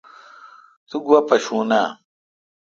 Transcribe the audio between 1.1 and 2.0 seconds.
پاشون اؘ۔